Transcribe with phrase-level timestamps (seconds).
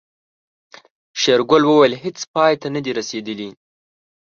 [1.21, 3.49] شېرګل وويل هيڅ پای ته نه دي رسېدلي.